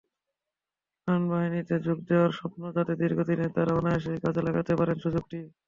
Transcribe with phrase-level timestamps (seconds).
[0.93, 5.37] বিমানবাহিনীতে যোগ দেওয়ার স্বপ্ন যাঁদের দীর্ঘদিনের, তাঁরা অনায়াসেই কাজে লাগাতে পারেন সুযোগটি।